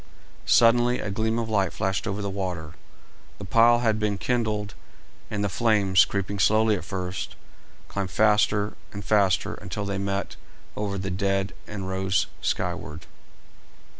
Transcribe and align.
Suddenly 0.47 0.97
a 0.99 1.11
gleam 1.11 1.37
of 1.37 1.47
light 1.47 1.71
flashed 1.71 2.07
over 2.07 2.23
the 2.23 2.27
water; 2.31 2.73
the 3.37 3.45
pile 3.45 3.81
had 3.81 3.99
been 3.99 4.17
kindled, 4.17 4.73
and 5.29 5.43
the 5.43 5.47
flames, 5.47 6.05
creeping 6.05 6.39
slowly 6.39 6.75
at 6.75 6.83
first, 6.83 7.35
climbed 7.87 8.09
faster 8.09 8.73
and 8.91 9.05
faster 9.05 9.53
until 9.53 9.85
they 9.85 9.99
met 9.99 10.37
over 10.75 10.97
the 10.97 11.11
dead 11.11 11.53
and 11.67 11.87
rose 11.87 12.25
skyward. 12.41 13.05